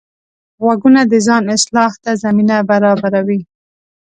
[0.63, 3.39] غوږونه د ځان اصلاح ته زمینه برابروي